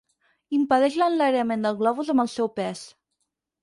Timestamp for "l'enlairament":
1.03-1.69